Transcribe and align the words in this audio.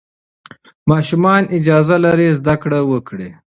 ماشومان 0.91 1.41
اجازه 1.57 1.97
لري 2.05 2.29
زده 2.39 2.55
کړه 2.61 2.79
وکړي. 2.91 3.29